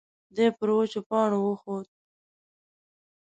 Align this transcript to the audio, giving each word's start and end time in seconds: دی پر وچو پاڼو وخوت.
دی 0.35 0.45
پر 0.57 0.69
وچو 0.75 1.01
پاڼو 1.09 1.39
وخوت. 1.47 1.87